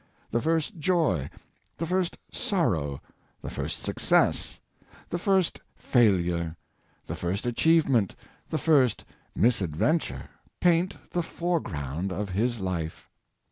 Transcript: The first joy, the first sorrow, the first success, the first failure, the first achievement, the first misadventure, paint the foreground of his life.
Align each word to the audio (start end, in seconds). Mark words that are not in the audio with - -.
The 0.31 0.41
first 0.41 0.79
joy, 0.79 1.29
the 1.77 1.85
first 1.85 2.17
sorrow, 2.31 3.03
the 3.43 3.51
first 3.51 3.83
success, 3.83 4.59
the 5.11 5.19
first 5.19 5.59
failure, 5.75 6.55
the 7.05 7.15
first 7.15 7.45
achievement, 7.45 8.15
the 8.49 8.57
first 8.57 9.05
misadventure, 9.35 10.27
paint 10.59 10.97
the 11.11 11.21
foreground 11.21 12.11
of 12.11 12.29
his 12.29 12.59
life. 12.59 13.11